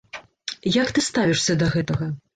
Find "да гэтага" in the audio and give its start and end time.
1.63-2.13